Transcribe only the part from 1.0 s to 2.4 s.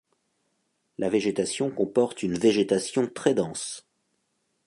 végétation comporte une